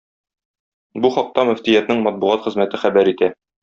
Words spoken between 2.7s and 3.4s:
хәбәр итә.